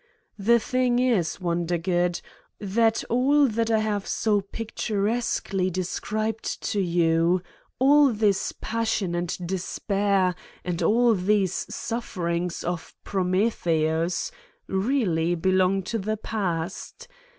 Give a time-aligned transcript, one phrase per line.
[0.39, 2.21] The thing is, Wondergood,
[2.59, 7.43] that all that I have so picturesquely described to you,
[7.77, 10.33] all this passion and despair
[10.65, 12.95] and all these sufferings of...
[13.03, 14.31] Prometheus
[14.67, 17.07] really belong to the past.